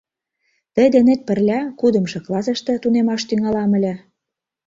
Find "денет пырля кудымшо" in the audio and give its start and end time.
0.95-2.19